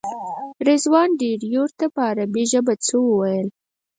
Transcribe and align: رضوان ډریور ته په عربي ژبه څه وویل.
رضوان 0.67 1.09
ډریور 1.19 1.69
ته 1.79 1.85
په 1.93 1.99
عربي 2.09 2.43
ژبه 2.51 2.73
څه 2.85 2.95
وویل. 3.07 3.47